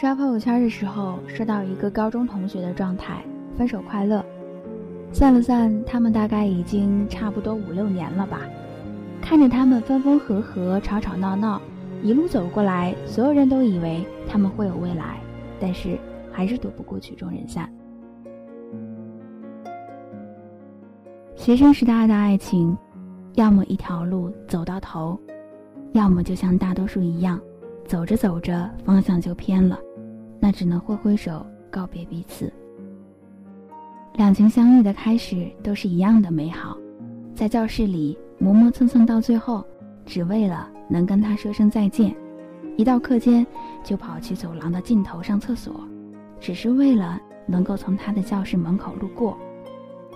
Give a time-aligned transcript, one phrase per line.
[0.00, 3.20] 刷朋友圈的时候，刷到一个高中同学的状态：
[3.56, 4.24] 分手快乐。
[5.12, 8.42] 算了算，他们大概已经差不多五六年了吧。
[9.20, 11.60] 看着他们分分合合、吵吵闹闹，
[12.00, 15.18] 一路走过来，所有人都以为他们会有未来，
[15.58, 15.98] 但是
[16.30, 17.68] 还是躲不过曲终人散。
[21.34, 22.78] 学生时代的爱情，
[23.34, 25.18] 要么一条路走到头，
[25.90, 27.40] 要么就像大多数一样，
[27.84, 29.76] 走着走着方向就偏了。
[30.40, 32.52] 那只能挥挥手告别彼此。
[34.14, 36.76] 两情相悦的开始都是一样的美好，
[37.34, 39.64] 在教室里磨磨蹭蹭到最后，
[40.04, 42.10] 只为了能跟他说声再见；
[42.76, 43.46] 一到课间
[43.84, 45.80] 就跑去走廊的尽头上厕所，
[46.40, 49.36] 只是为了能够从他的教室门口路过；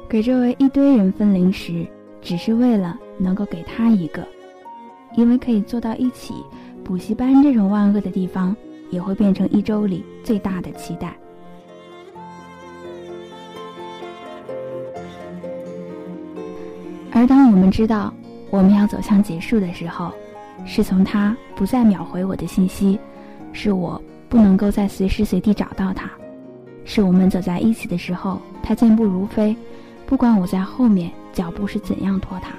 [0.09, 1.87] 给周围一堆人分零食，
[2.21, 4.27] 只是为了能够给他一个，
[5.17, 6.35] 因为可以坐到一起。
[6.83, 8.57] 补习班这种万恶的地方。
[8.93, 11.13] 也会变成一周里最大的期待。
[17.11, 18.13] 而当我们知道
[18.51, 20.13] 我们要走向结束的时候，
[20.65, 22.99] 是从他不再秒回我的信息，
[23.53, 26.11] 是我不能够再随时随地找到他，
[26.85, 29.57] 是我们走在一起的时候他健步如飞，
[30.07, 32.53] 不管我在后面脚步是怎样拖沓，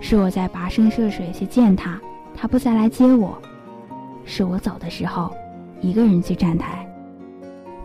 [0.00, 2.00] 是我在跋山涉水去见他，
[2.34, 3.40] 他不再来接我。
[4.26, 5.34] 是我走的时候，
[5.80, 6.86] 一个人去站台。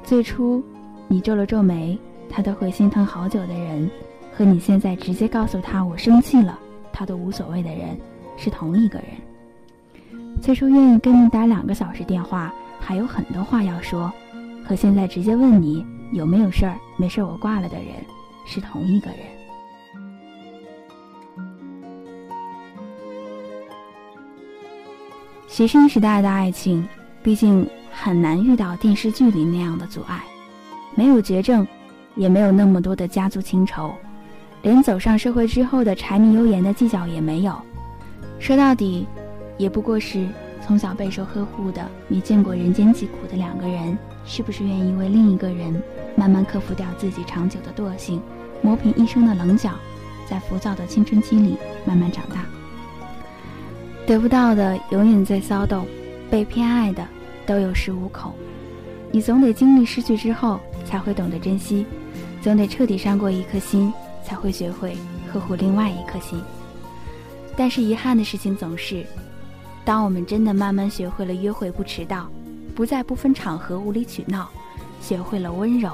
[0.04, 0.62] 最初，
[1.08, 1.98] 你皱了皱眉，
[2.30, 3.90] 他都会心疼好久的人，
[4.36, 6.60] 和你现在直接告诉他我生气了，
[6.92, 7.98] 他都无所谓的人，
[8.36, 9.08] 是同一个人。
[10.42, 14.12] 最初愿意跟你打两个小时电话，还有很多话要说，
[14.66, 17.88] 和现在直接问你有没有事儿，没事儿我挂了的人，
[18.46, 19.18] 是同一个人。
[25.52, 26.88] 学生时代的爱情，
[27.22, 30.24] 毕竟很难遇到电视剧里那样的阻碍，
[30.96, 31.68] 没有绝症，
[32.16, 33.94] 也没有那么多的家族情仇，
[34.62, 37.54] 连走上社会之后的柴米油盐的计较也没有。
[38.40, 39.06] 说到底，
[39.58, 40.26] 也不过是
[40.66, 45.84] 从小备受呵护的、没见过人间疾苦的两个人，是不是愿意为另一个人
[46.16, 48.22] 慢慢克服掉自己长久的惰性，
[48.62, 49.72] 磨平一生的棱角，
[50.30, 52.46] 在浮躁的青春期里慢慢长大。
[54.06, 55.86] 得不到的永远在骚动，
[56.30, 57.06] 被偏爱的
[57.46, 58.34] 都有恃无恐。
[59.12, 61.86] 你总得经历失去之后，才会懂得珍惜；
[62.42, 64.98] 总得彻底伤过一颗心，才会学会
[65.32, 66.42] 呵护另外一颗心。
[67.56, 69.06] 但是遗憾的事情总是，
[69.86, 72.30] 当我们真的慢慢学会了约会不迟到，
[72.74, 74.50] 不再不分场合无理取闹，
[75.02, 75.92] 学会了温柔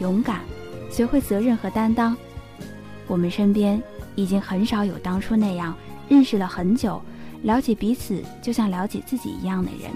[0.00, 0.40] 勇敢，
[0.90, 2.16] 学会责任和担当，
[3.06, 3.80] 我们身边
[4.14, 5.74] 已经很少有当初那样
[6.08, 7.00] 认识了很久。
[7.42, 9.90] 了解彼此就像了解自己一样的人，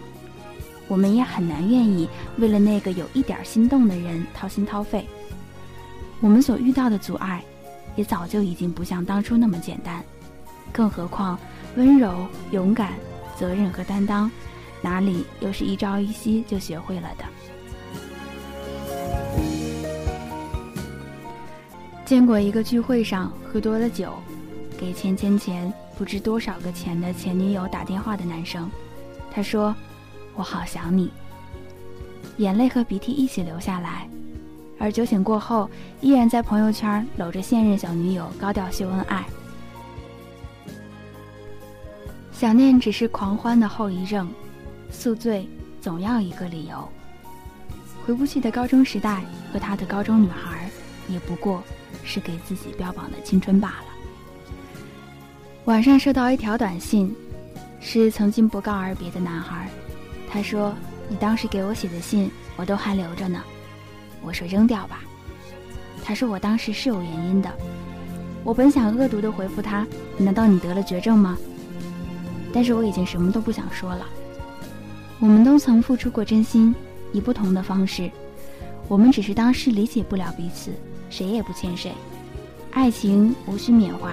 [0.88, 5.06] 我们也很难愿意为了那个有一点心动的人掏心掏肺。
[6.20, 7.44] 我们所遇到的阻碍，
[7.96, 10.02] 也早就已经不像当初那么简单。
[10.72, 11.38] 更何况，
[11.76, 12.94] 温柔、勇敢、
[13.36, 14.30] 责任和担当，
[14.80, 17.24] 哪里又是一朝一夕就学会了的？
[22.06, 24.14] 见过一个聚会上喝多了酒，
[24.78, 25.72] 给钱钱钱。
[25.96, 28.70] 不知多少个钱的前女友打电话的男生，
[29.30, 29.74] 他说
[30.34, 31.10] ：“我好想你。”
[32.38, 34.08] 眼泪和鼻涕一起流下来，
[34.78, 35.70] 而酒醒过后，
[36.00, 39.24] 依然在朋友圈搂着现任小女友高调秀恩爱。
[42.32, 44.28] 想念只是狂欢的后遗症，
[44.90, 45.48] 宿醉
[45.80, 46.88] 总要一个理由。
[48.04, 50.68] 回不去的高中时代和他的高中女孩，
[51.08, 51.62] 也不过
[52.02, 53.93] 是给自己标榜的青春罢了。
[55.66, 57.16] 晚上收到一条短信，
[57.80, 59.66] 是曾经不告而别的男孩。
[60.28, 60.74] 他说
[61.08, 63.42] ：“你当时给我写的信，我都还留着呢。”
[64.20, 65.02] 我说：“扔掉吧。”
[66.04, 67.50] 他说：“我当时是有原因的。”
[68.44, 69.86] 我本想恶毒的回复他
[70.18, 71.34] ：“难道你得了绝症吗？”
[72.52, 74.06] 但是我已经什么都不想说了。
[75.18, 76.74] 我们都曾付出过真心，
[77.10, 78.10] 以不同的方式。
[78.86, 80.72] 我们只是当时理解不了彼此，
[81.08, 81.90] 谁也不欠谁。
[82.70, 84.12] 爱情无需缅怀。